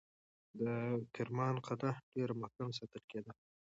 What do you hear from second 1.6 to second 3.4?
قلعه ډېر محکم ساتل کېده.